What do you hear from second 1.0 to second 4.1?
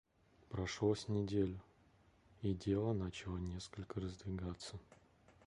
неделю, и дело начало несколько